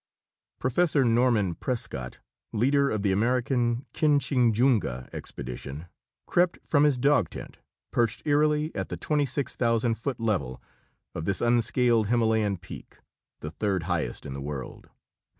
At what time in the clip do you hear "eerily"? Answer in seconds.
8.25-8.73